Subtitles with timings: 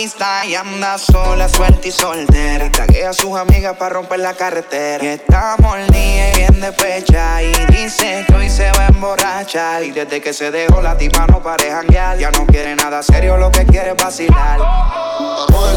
[0.00, 2.70] Y anda sola, suelta y soltera.
[2.70, 5.02] Taguea a sus amigas para romper la carretera.
[5.02, 9.82] Y estamos al día y bien despecha Y dice que hoy se va a emborrachar.
[9.82, 12.16] Y desde que se dejó la tipa no pare janguear.
[12.16, 14.60] Ya no quiere nada serio, lo que quiere es vacilar.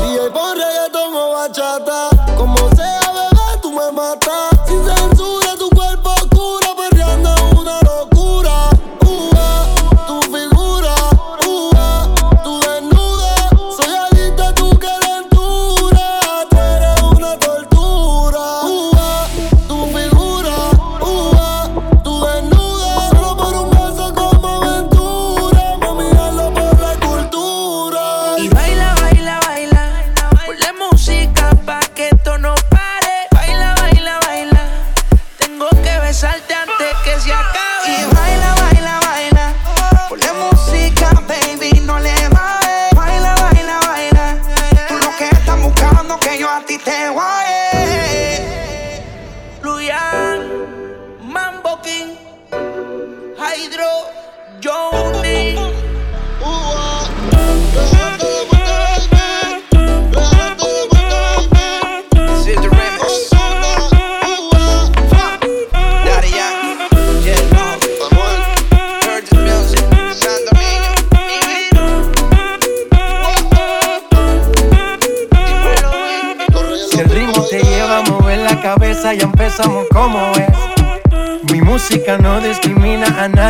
[0.04, 2.10] Día y pon reggaetón o bachata.
[2.38, 4.51] Como sea, bebé, tú me matas.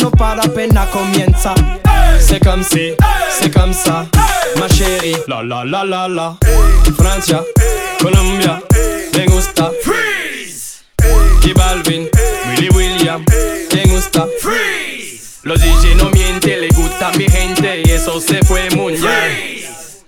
[0.00, 1.54] No para apenas comienza.
[2.18, 2.92] C'est comme si,
[3.30, 4.06] c'est comme ça,
[4.58, 5.16] ma chérie.
[5.28, 6.36] La la la la la.
[6.96, 7.42] Francia,
[8.00, 8.60] Colombia,
[9.16, 9.70] me gusta.
[9.82, 10.82] Freeze.
[11.42, 12.08] J Balvin,
[12.48, 13.24] Willy William,
[13.74, 14.26] me gusta.
[14.40, 15.40] Freeze.
[15.42, 19.64] Los DJ no mienten, le gusta a mi gente y eso se fue muy bien.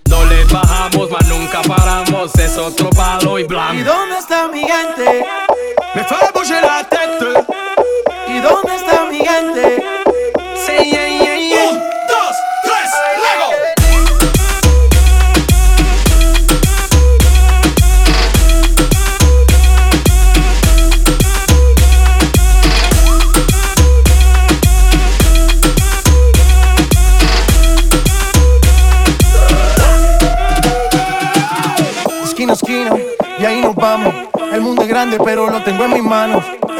[0.09, 3.73] No le bajamos, mas nunca paramos, es otro palo y blanco.
[3.73, 5.25] ¿Y dónde está mi gente?
[8.43, 9.83] Dónde está mi gente?
[10.55, 11.69] Sí, yeah, yeah, yeah.
[11.69, 13.51] Un, dos, tres, luego.
[32.23, 32.91] Esquina esquina,
[33.39, 34.13] y ahí nos vamos.
[34.51, 36.43] El mundo es grande, pero lo tengo en mis manos.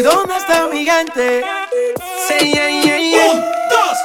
[0.00, 1.44] ¿Y dónde está mi gente?
[2.26, 3.32] Sí, yeah, yeah, yeah.
[3.32, 3.98] Un, dos,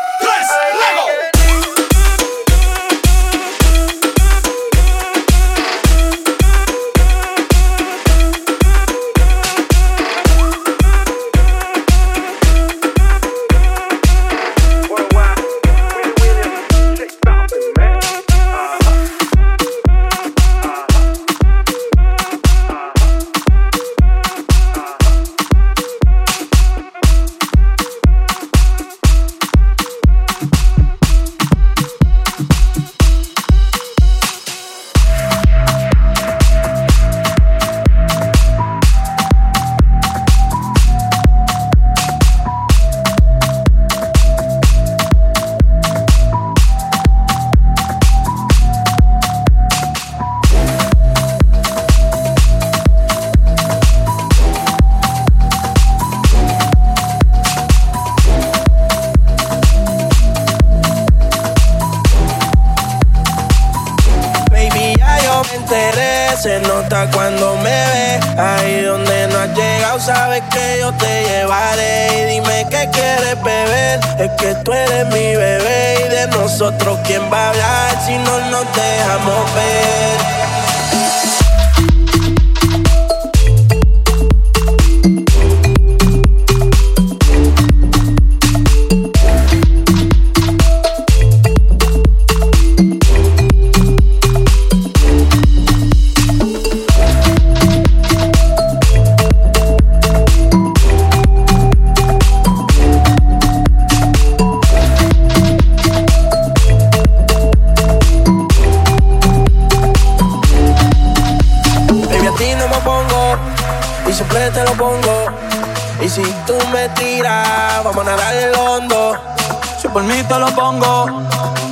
[119.81, 121.23] Si por mí te lo pongo,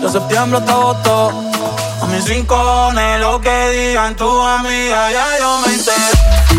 [0.01, 1.29] de septiembre hasta agosto.
[2.01, 6.52] A mis rincones, lo que digan tu amiga, ya yo me entero.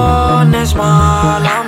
[0.00, 1.59] pones mala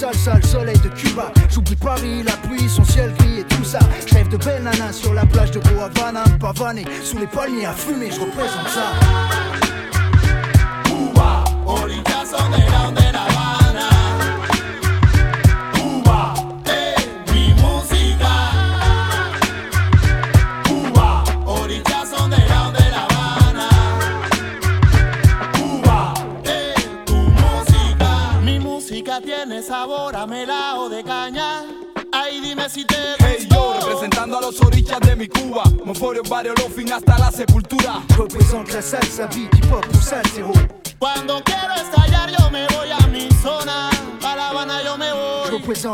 [0.00, 1.30] sale, sale soleil de Cuba.
[1.50, 3.80] J'oublie Paris, la pluie, son ciel gris et tout ça.
[4.06, 8.10] Je de belles nanas sur la plage de Havana, pavané, sous les palmiers à fumer,
[8.10, 9.59] je représente ça.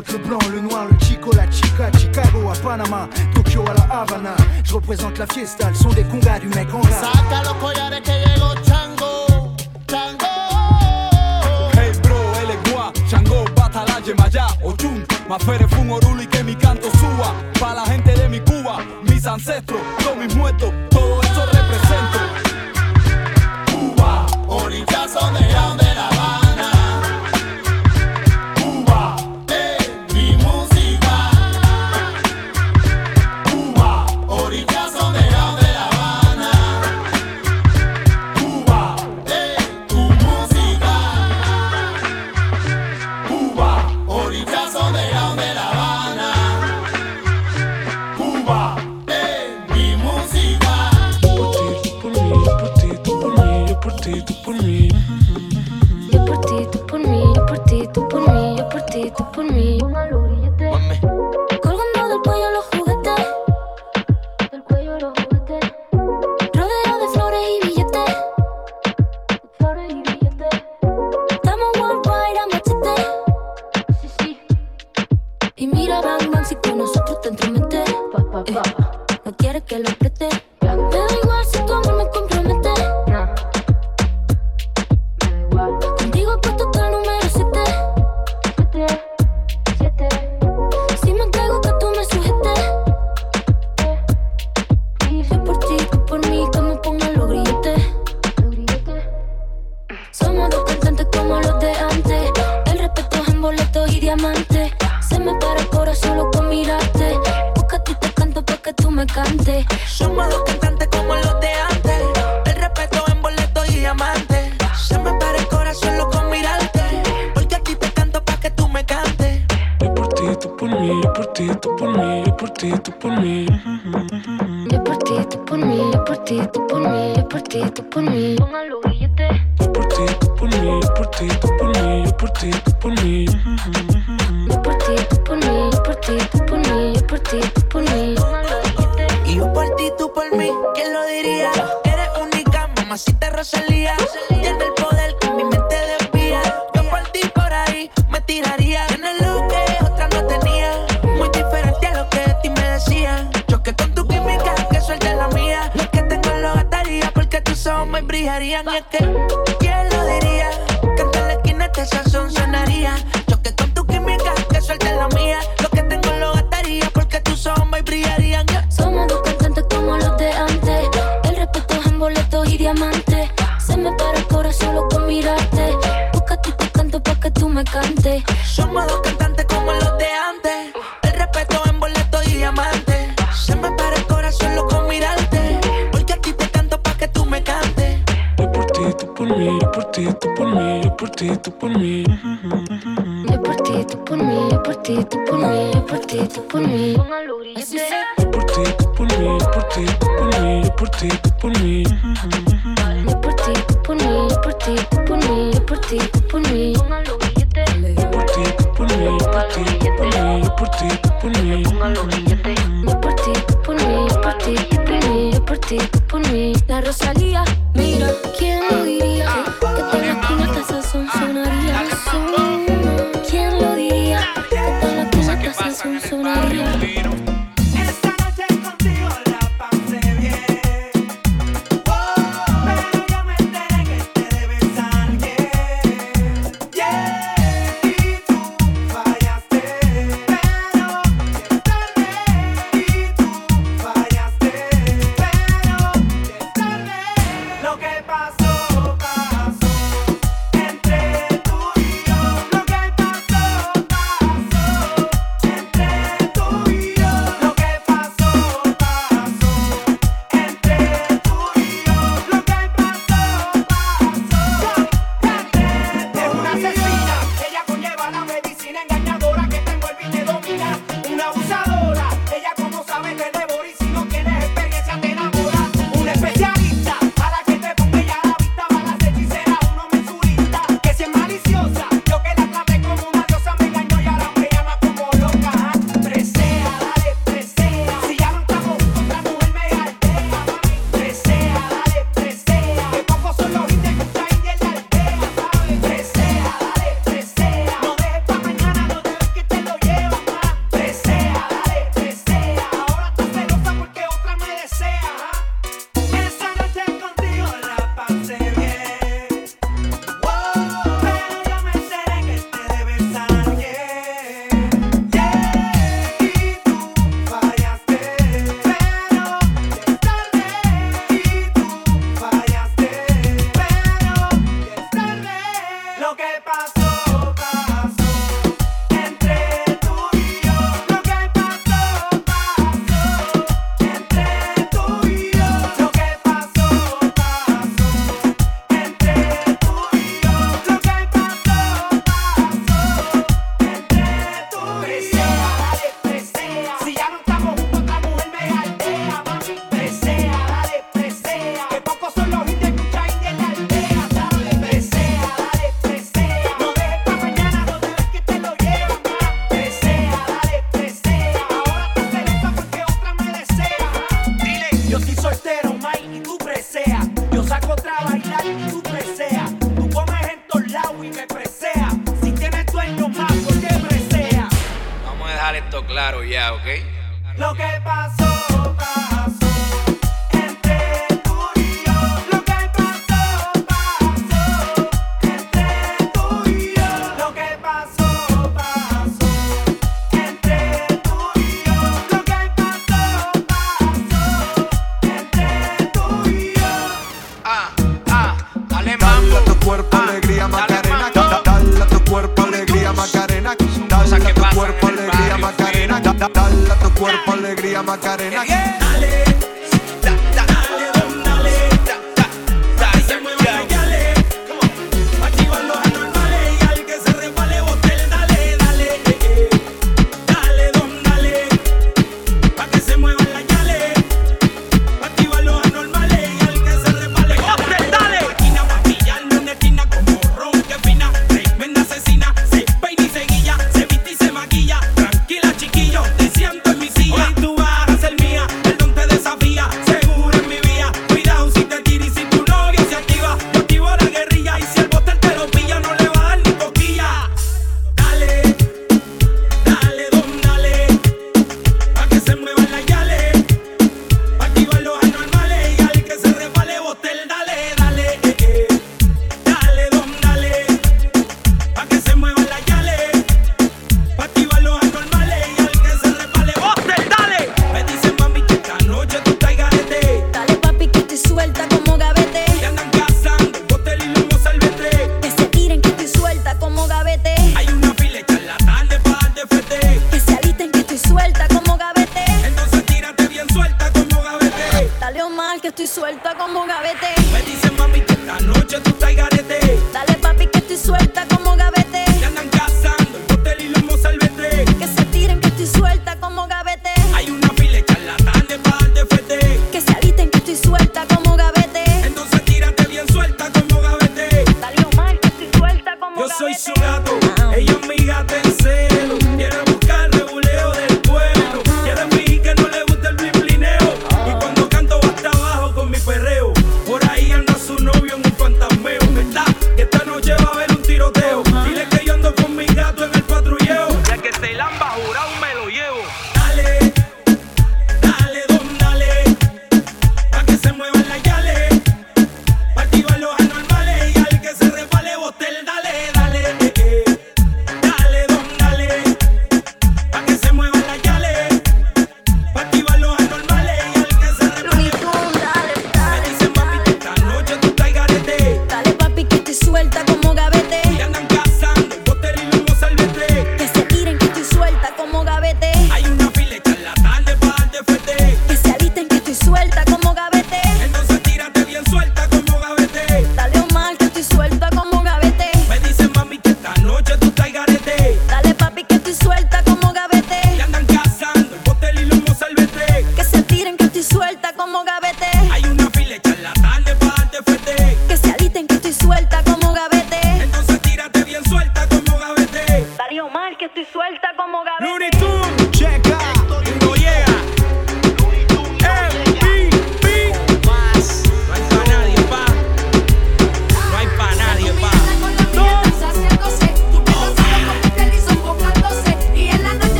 [0.00, 4.34] le blanc, le noir, le chico, la chica, Chicago à Panama, Tokyo à la Havana.
[4.64, 6.90] Je représente la fiesta, le son des congas du mec en rap.
[6.90, 9.54] Saca los collares que llegó Chango,
[9.86, 10.26] Chango.
[11.74, 16.90] Hey bro, él es gua, Chango, Batala, Yemayá, Ochun, Mafere, Fun, Oruli, que mi canto
[16.98, 17.32] suba.
[17.60, 18.78] Pa' la gente de mi Cuba,
[19.08, 20.72] mis ancestros, todos mis muertos.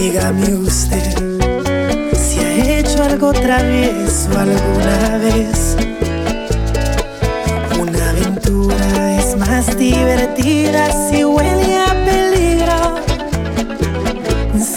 [0.00, 1.12] Dígame usted
[2.16, 5.76] si ha hecho algo travieso alguna vez.
[7.78, 11.99] Una aventura es más divertida si huele a.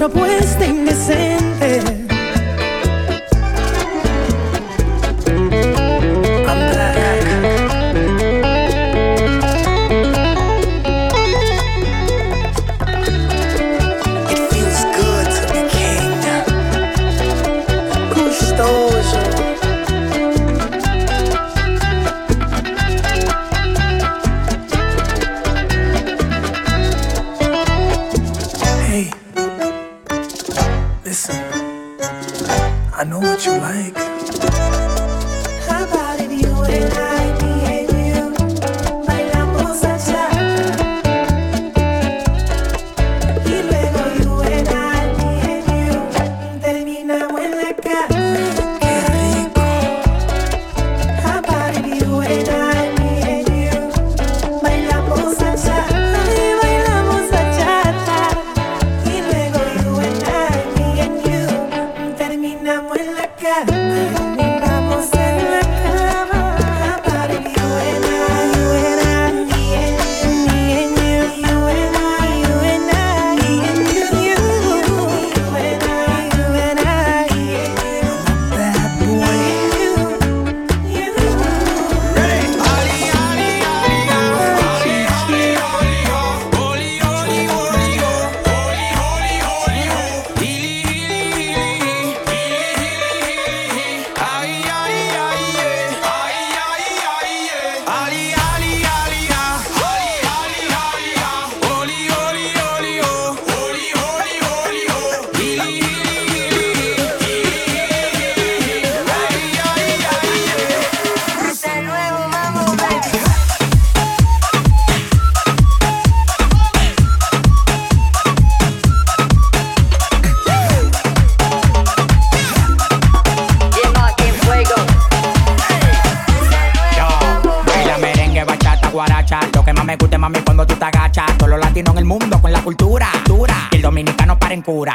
[0.00, 0.89] Esta propuesta.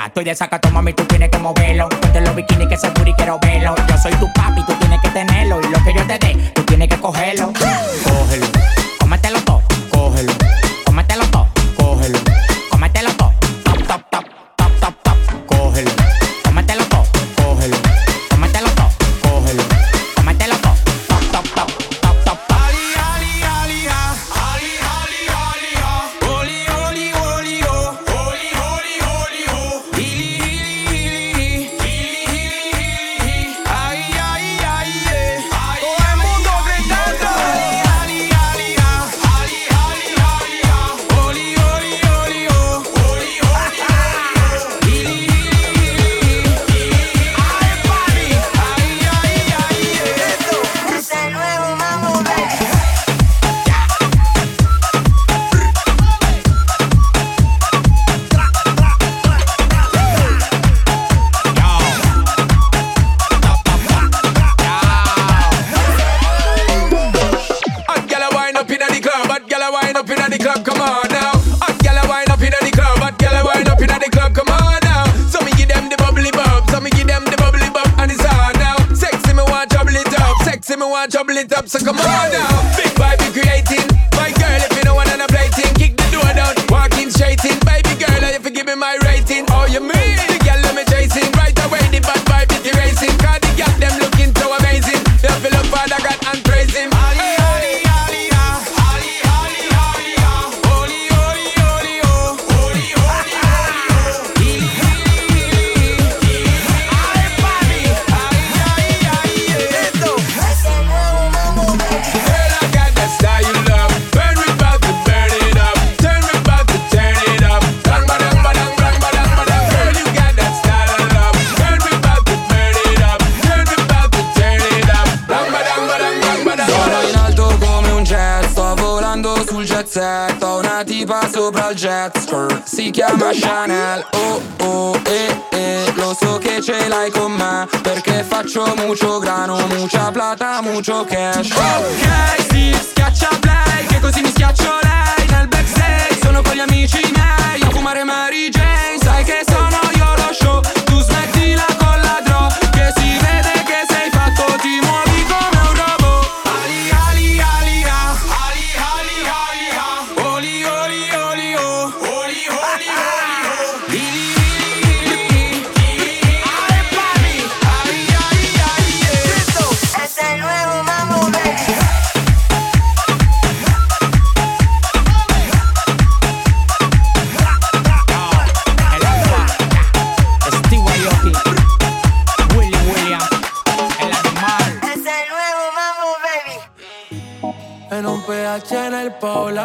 [0.06, 0.70] Estoy de sacato,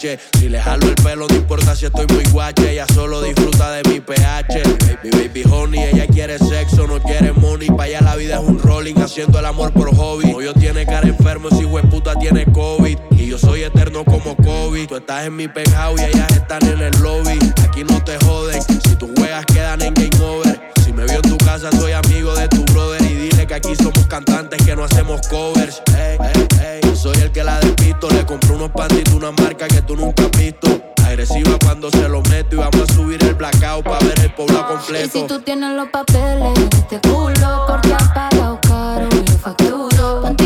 [0.00, 3.86] Si le jalo el pelo, no importa si estoy muy guache, ella solo disfruta de
[3.86, 4.62] mi pH.
[5.02, 7.68] Baby, baby, honey, ella quiere sexo, no quiere money.
[7.68, 10.32] Para ella la vida es un rolling, haciendo el amor por hobby.
[10.32, 12.96] No, yo tiene cara enfermo, si puta tiene COVID.
[13.10, 14.86] Y yo soy eterno como COVID.
[14.88, 17.38] Tú estás en mi penthouse y ellas están en el lobby.
[17.62, 20.72] Aquí no te joden, si tus juegas quedan en game over.
[20.82, 23.02] Si me vio en tu casa, soy amigo de tu brother.
[23.02, 25.82] Y dile que aquí somos cantantes que no hacemos covers.
[25.94, 28.10] Ey, ey, ey soy el que la despisto.
[28.10, 30.68] Le compré unos pantitos, una marca que tú nunca has visto.
[31.04, 34.66] Agresiva cuando se lo meto y vamos a subir el blackout para ver el pueblo
[34.66, 35.18] completo.
[35.18, 40.39] Y si tú tienes los papeles, este culo porque has pagado caro y yo.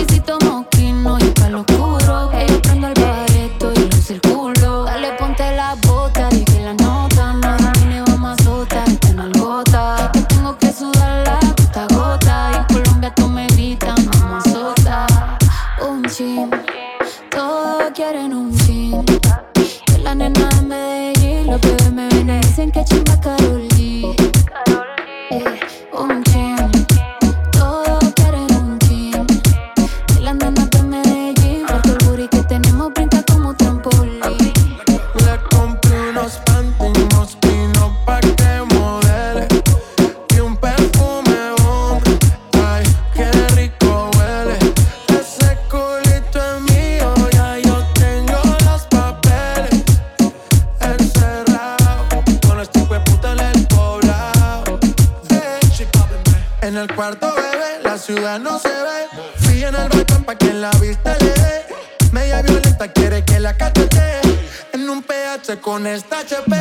[65.64, 66.54] con esta HP.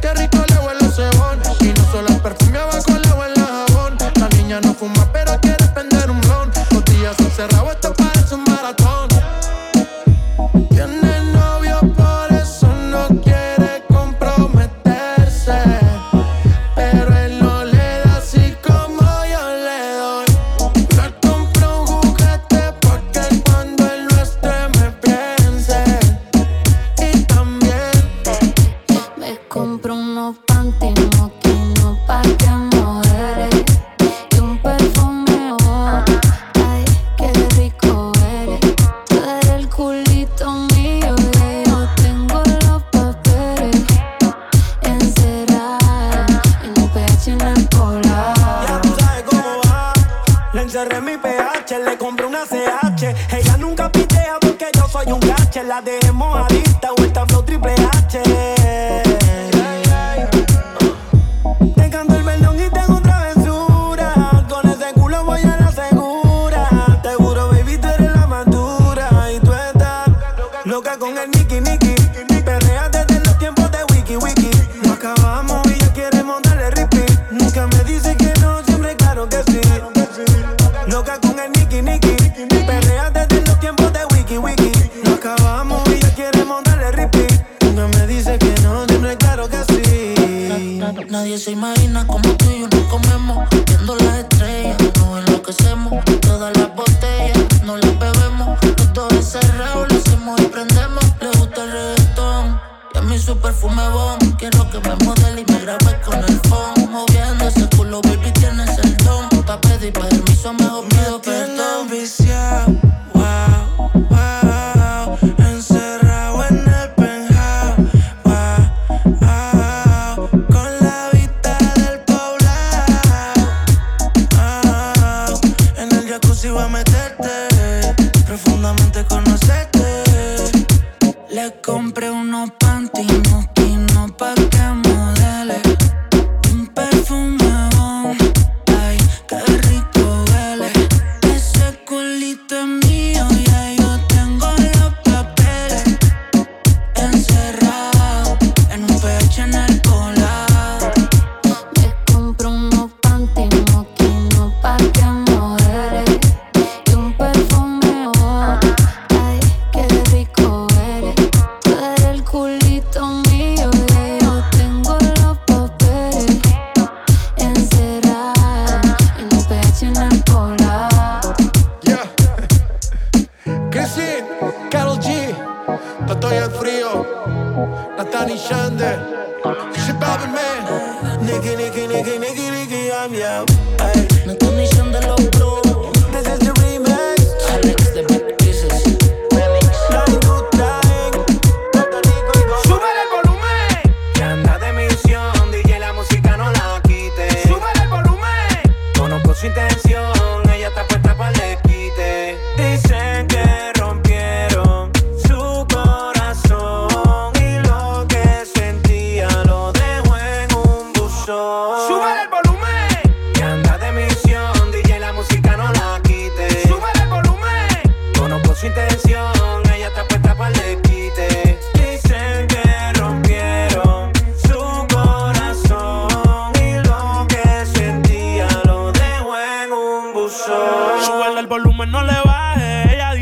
[0.00, 3.07] Qué rico le huele los cebón Y no solo perfumeaba con la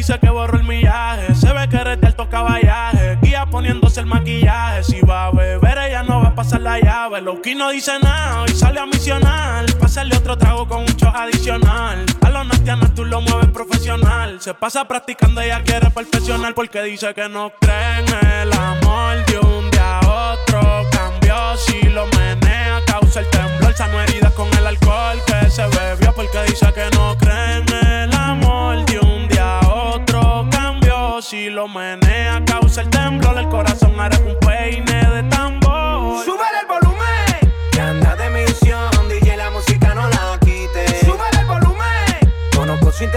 [0.06, 1.34] dice que borró el millaje.
[1.34, 3.18] Se ve que eres de alto caballaje.
[3.22, 4.84] Guía poniéndose el maquillaje.
[4.84, 7.20] Si va a beber, ella no va a pasar la llave.
[7.20, 9.66] Lowkey no dice nada y sale a misionar.
[9.80, 12.06] Pásale otro trago con un chojo adicional.
[12.22, 14.40] A los natianas tú lo mueves profesional.
[14.40, 16.54] Se pasa practicando, ella quiere perfeccionar.
[16.54, 20.82] Porque dice que no cree en el amor de un día a otro.
[20.92, 23.74] Cambió si lo menea, causa el temblor.
[23.74, 26.05] Sano heridas con el alcohol que se bebió
[31.28, 36.24] si lo menea causa el temblor, el corazón hará un peine de tambor.
[36.24, 41.04] Sube el volumen, que anda de misión, DJ la música no la quite.
[41.04, 43.10] Sube el volumen, conozco su sin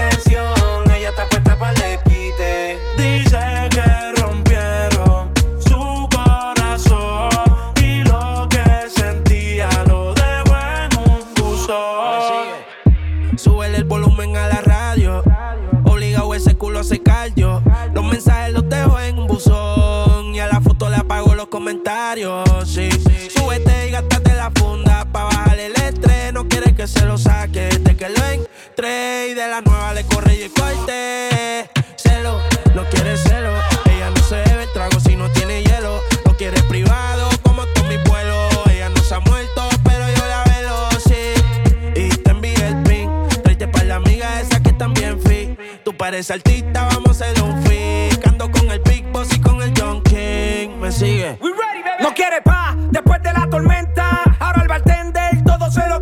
[28.82, 31.68] y de la nueva le corre y el corte.
[31.96, 32.40] Celo,
[32.74, 33.52] no quiere celo.
[33.84, 36.00] Ella no se bebe trago si no tiene hielo.
[36.24, 38.48] No quiere privado como todo mi vuelo.
[38.70, 41.34] Ella no se ha muerto, pero yo la velo, sí.
[41.94, 43.10] Y te envié el pin.
[43.42, 45.58] Tráete para la amiga esa que también fit.
[45.84, 48.26] Tú pareces artista, vamos a hacer un fit.
[48.26, 50.78] Ando con el Big Boss y con el John King.
[50.80, 51.36] Me sigue.
[51.42, 52.02] We ready, baby.
[52.02, 54.22] No quiere pa' después de la tormenta.
[54.38, 56.00] Ahora el bartender todo se lo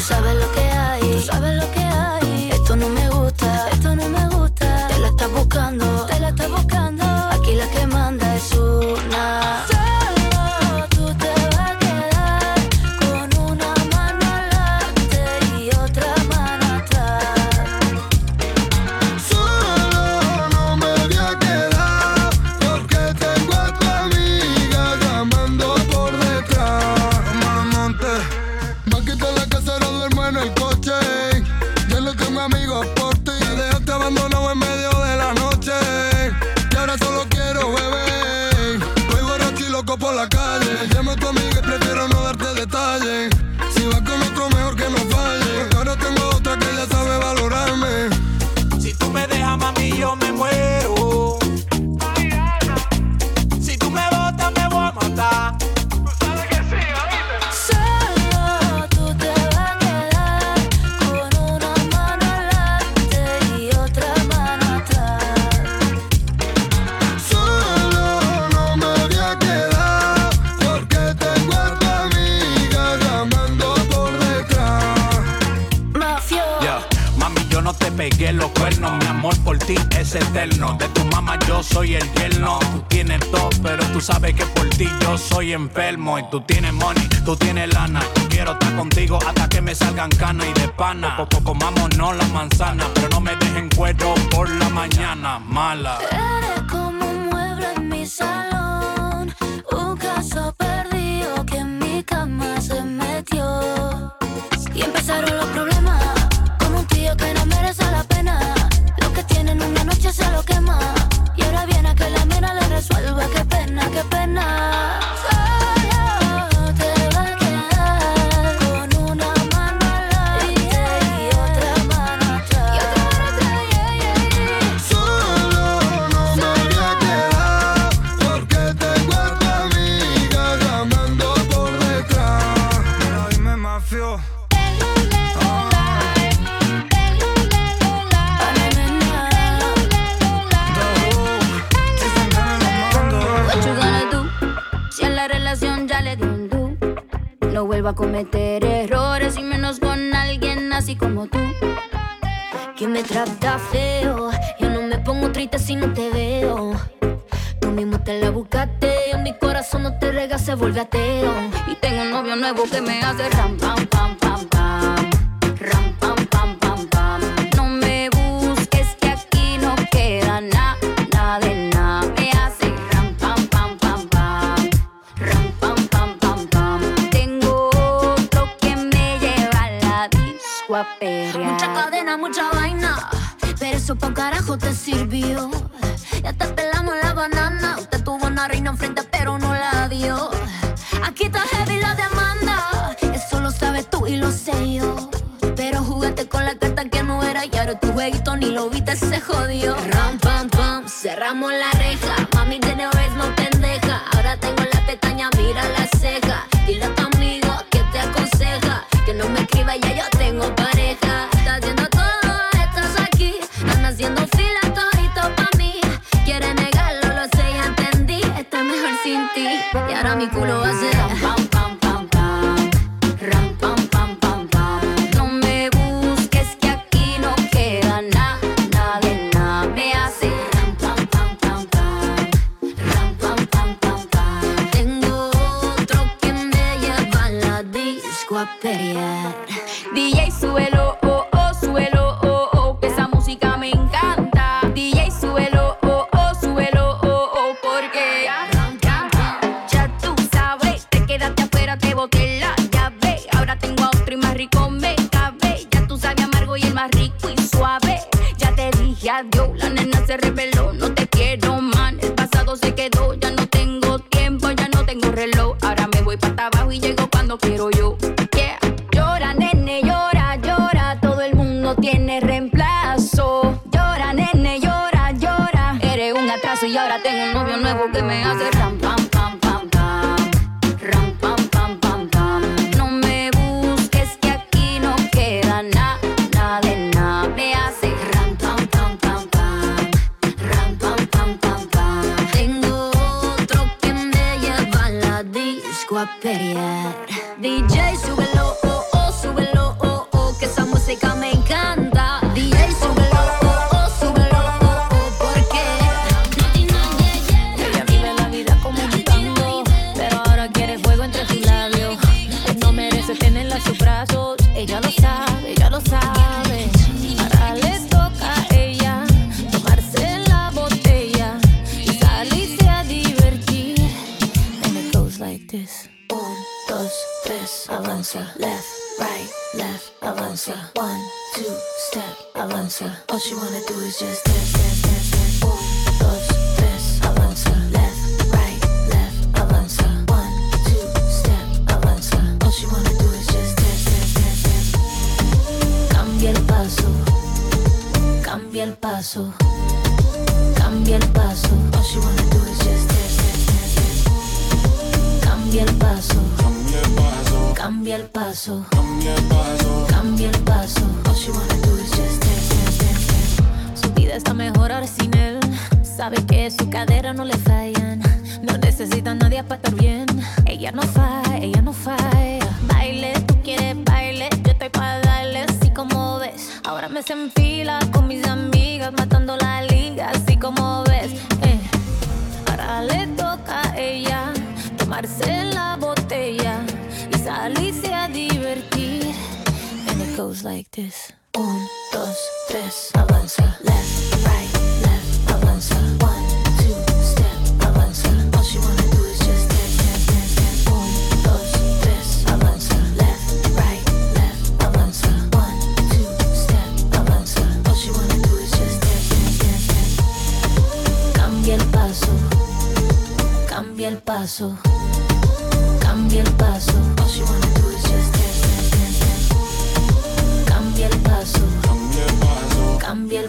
[0.00, 1.00] sabes lo que hay.
[1.00, 1.79] Tú sabes lo que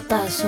[0.02, 0.48] paso,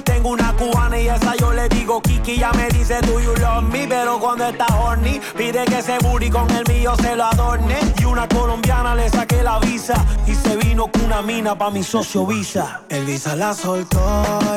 [0.21, 2.37] Tengo una cubana y esa yo le digo Kiki.
[2.37, 6.29] Ya me dice do you love me, pero cuando está horny pide que ese booty
[6.29, 7.79] con el mío se lo adorne.
[7.99, 9.95] Y una colombiana le saqué la visa
[10.27, 12.81] y se vino con una mina pa' mi socio Visa.
[12.89, 13.99] El Visa la soltó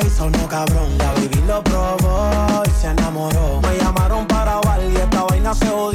[0.05, 0.99] y sonó cabrón.
[0.99, 3.59] La baby lo probó y se enamoró.
[3.61, 5.94] Me llamaron para bailar y esta vaina se odió.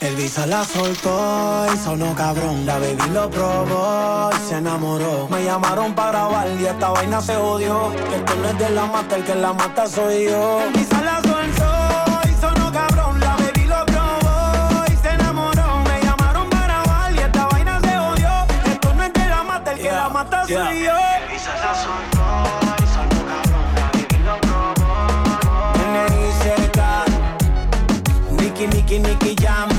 [0.00, 2.64] El Visa la soltó y sonó cabrón.
[2.64, 5.26] La baby lo probó y se enamoró.
[5.28, 7.92] Me llamaron para grabar y esta vaina se odió.
[8.14, 10.60] Esto no es de la mata, el que la mata soy yo.
[10.62, 13.18] El Visa la soltó y sonó cabrón.
[13.18, 15.82] La baby lo probó y se enamoró.
[15.82, 18.30] Me llamaron para grabar y esta vaina se odió.
[18.72, 20.92] Esto no es de la mata, el que la mata soy yo.
[20.92, 22.26] El Visa la soltó
[22.78, 23.74] y sonó cabrón.
[23.74, 25.72] La baby lo probó.
[25.74, 27.04] N.I.C.K.
[28.40, 29.77] Nicky, Nicky, Nicky Jam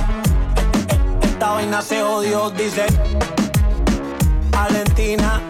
[1.60, 2.86] vaina se jodió, dice
[4.50, 5.42] Valentina,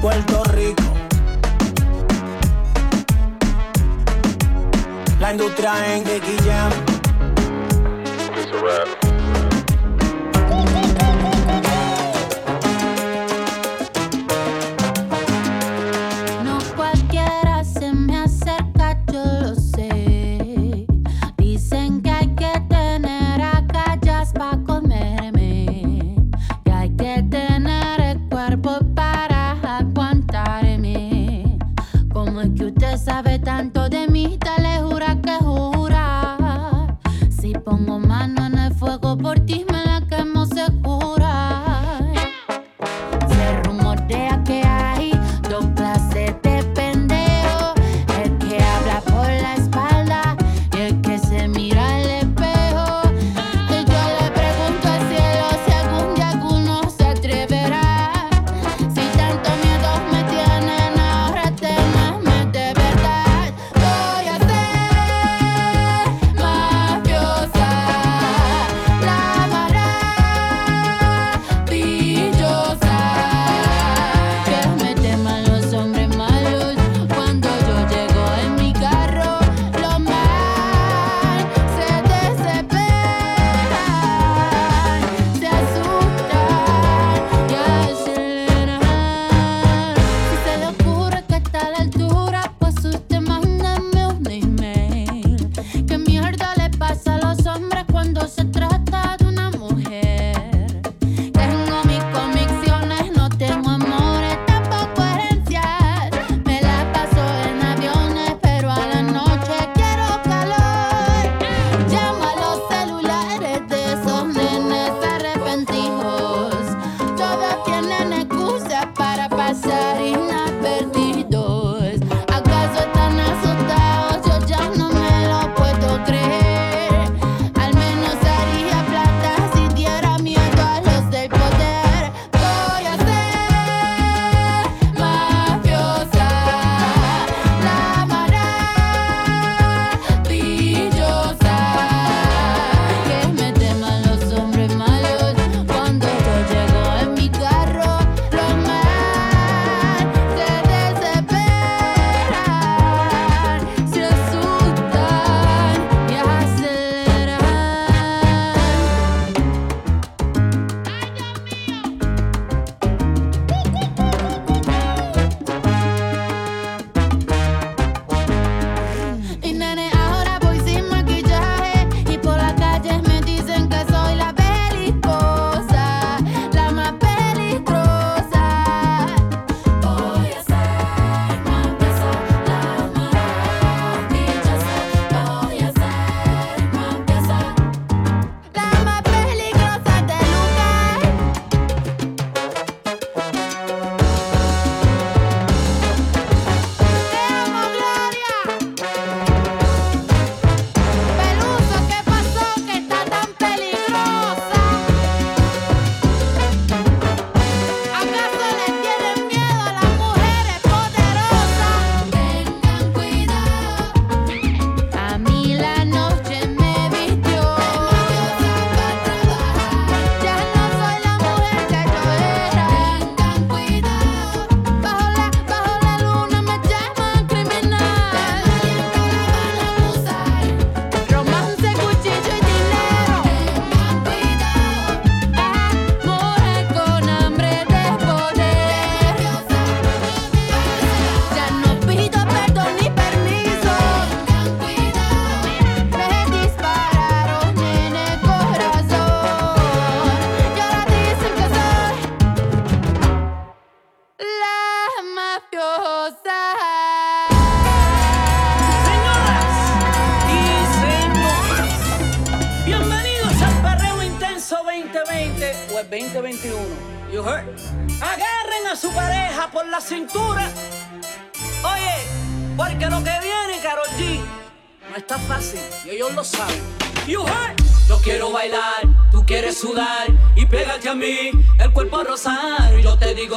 [0.00, 0.84] Puerto Rico.
[5.18, 6.70] La industria en Guillem.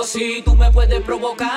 [0.07, 1.56] Si tú me puedes provocar,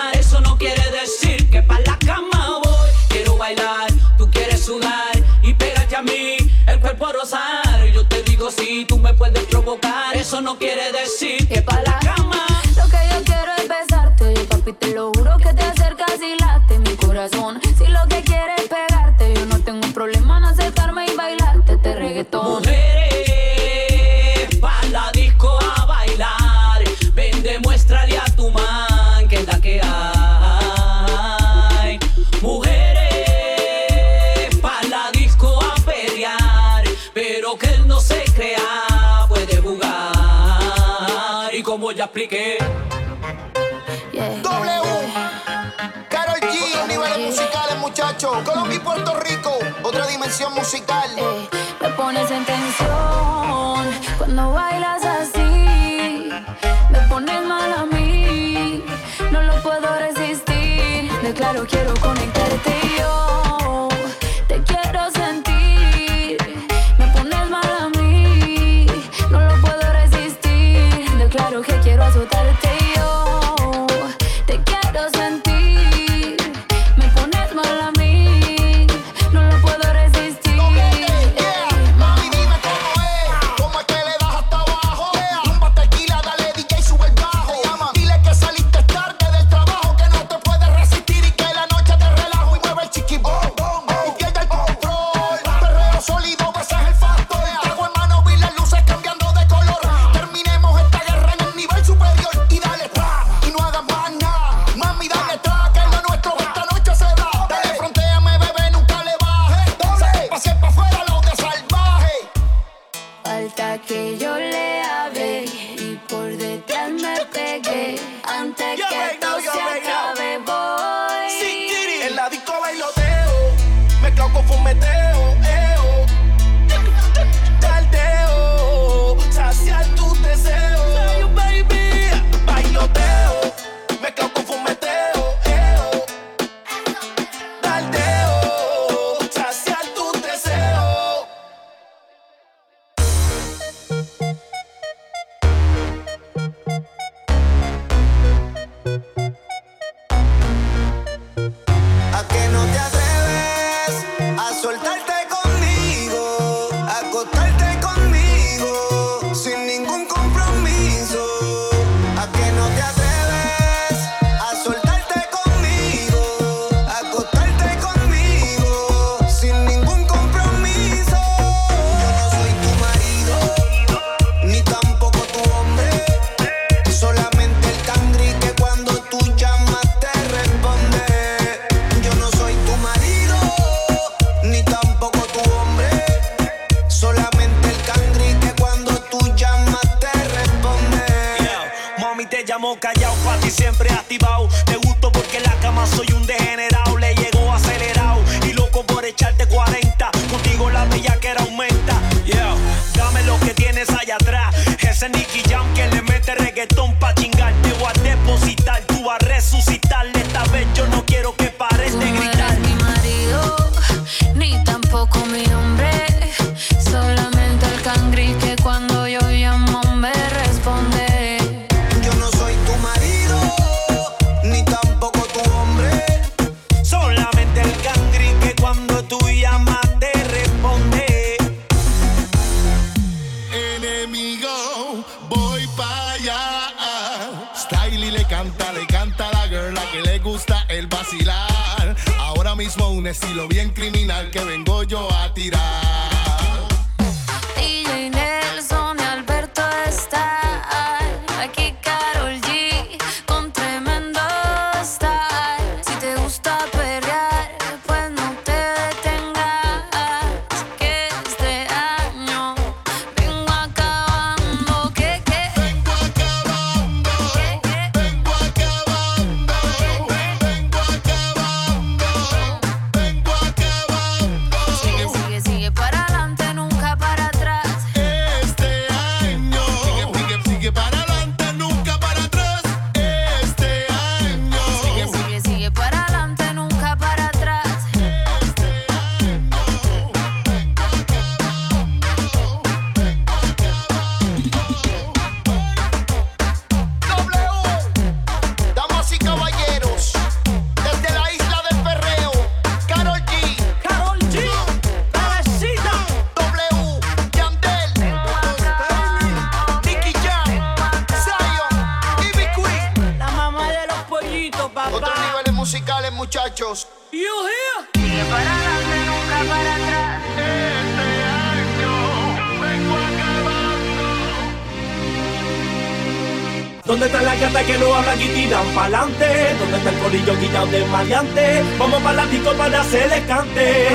[327.41, 329.57] ¿Dónde está la gata que no habla y tiran pa'lante?
[329.59, 331.63] ¿Dónde está el corillo guillado de maleante?
[331.79, 333.89] Vamos pa' la disco para hacerle cante.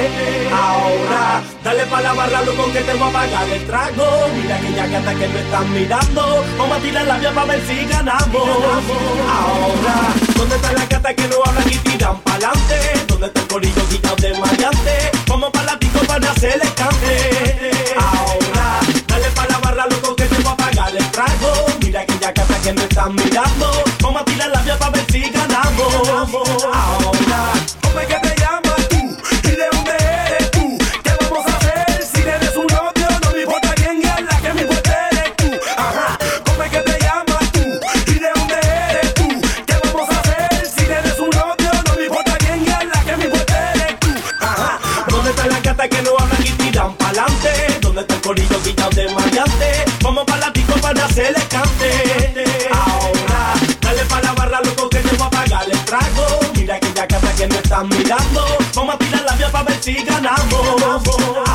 [0.51, 4.27] Ahora, dale pa' la barra, loco, que te voy a pagar el trago.
[4.35, 6.45] Mira aquella gata que me están mirando.
[6.57, 8.49] Vamos a tirar la vía para ver si ganamos.
[9.29, 9.95] Ahora,
[10.35, 12.79] ¿dónde está la gata que no habla y tiran pa'lante?
[13.07, 15.11] ¿Dónde está el corillo guillado de maleante?
[15.27, 17.71] Vamos pa' la disco para hacerle cante.
[17.95, 21.74] Ahora, dale pa' la barra, loco, que te voy a pagar el trago.
[21.95, 23.71] Mira aquella gata que me están mirando.
[24.01, 26.07] Vamos a tirar la vía para ver si ganamos.
[26.65, 27.53] Ahora,
[27.83, 29.17] ¿cómo es que te llamas tú?
[29.43, 29.95] ¿Y de dónde
[30.27, 30.77] eres tú?
[31.05, 33.07] ¿Qué vamos a hacer si eres un odio?
[33.23, 35.49] No me importa quién es la que me importa eres tú.
[35.77, 37.63] Ajá, ¿cómo es que te llamas tú?
[38.07, 38.57] ¿Y de dónde
[38.89, 39.27] eres tú?
[39.65, 41.71] ¿Qué vamos a hacer si eres un odio?
[41.87, 44.11] No me importa quién es la que me importa eres tú.
[44.41, 47.79] Ajá, ¿dónde está la gata que no hablan y tiran pa'lante?
[47.79, 49.85] ¿Dónde está el corillo guillado de maleante?
[50.01, 51.44] Vamos pa' la disco para hacerle
[57.83, 58.45] mirando.
[58.73, 61.54] Vamos a tirar la vía para ver si ganamos.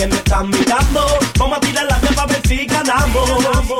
[0.00, 1.06] Que me están mirando.
[1.38, 3.79] Vamos a tirar la para ver si ganamos.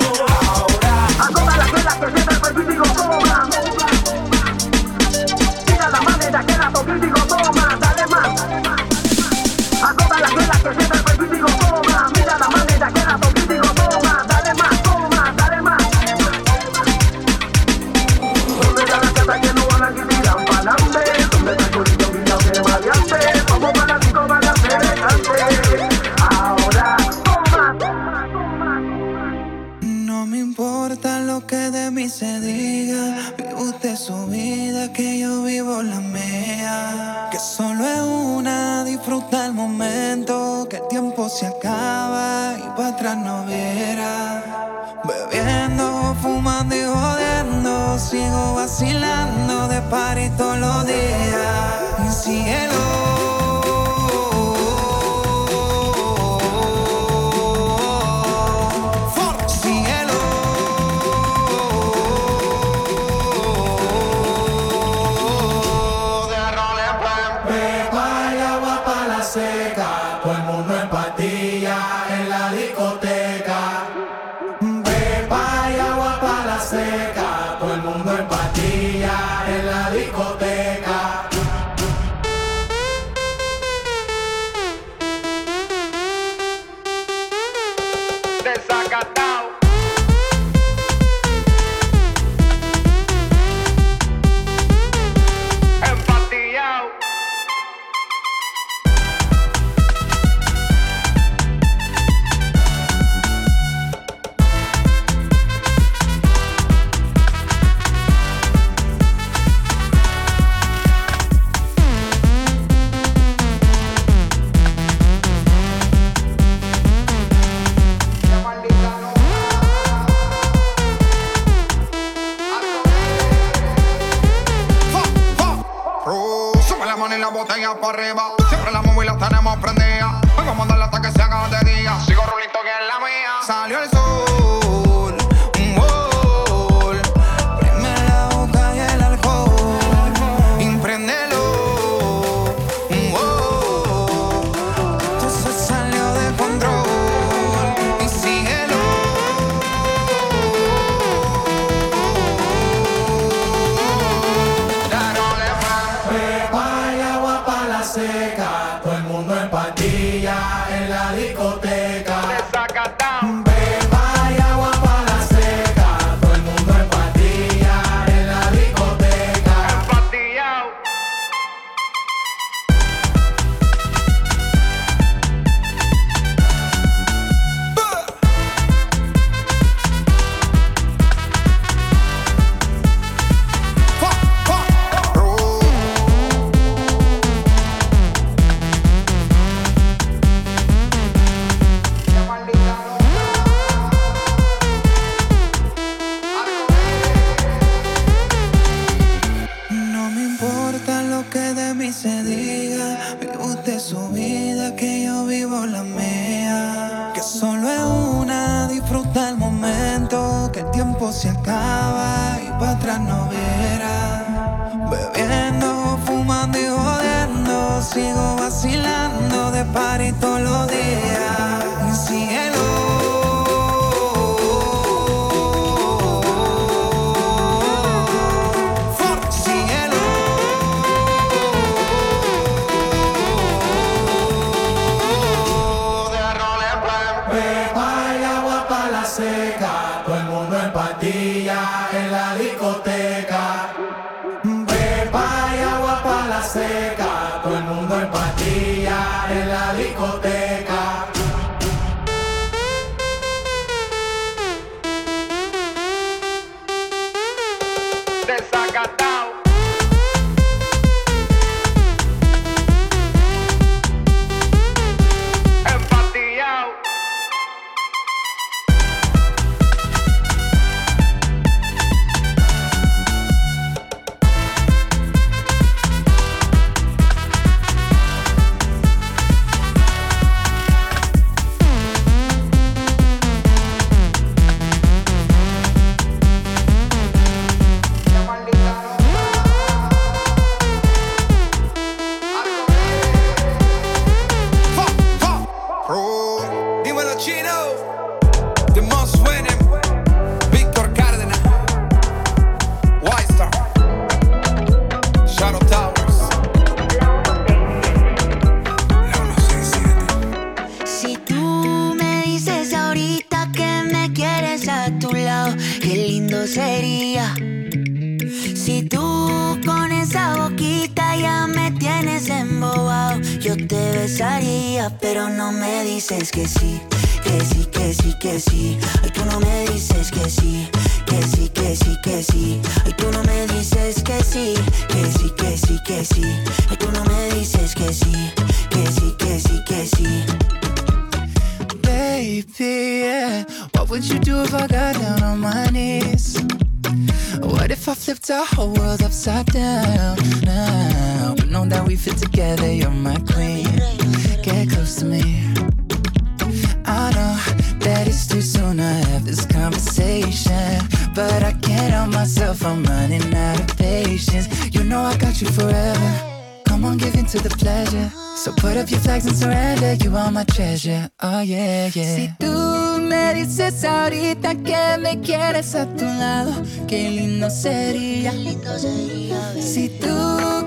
[377.61, 380.17] sería, lindo sería si tú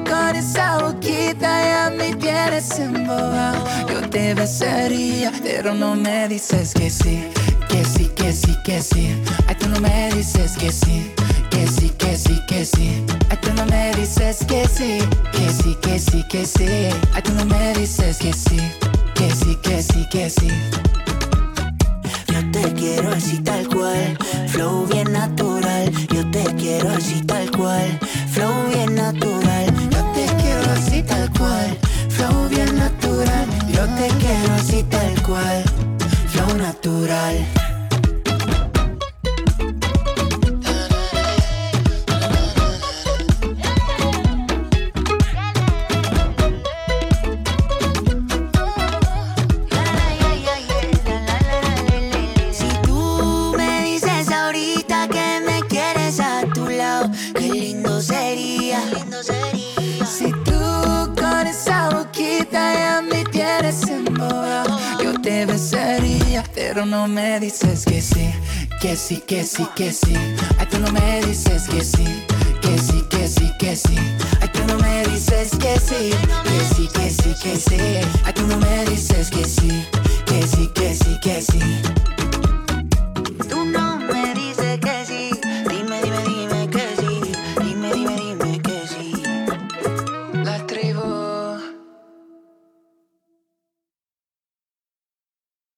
[0.08, 3.66] con esa boquita ya me tienes embobado.
[3.90, 6.43] Yo te besaría, pero no me dices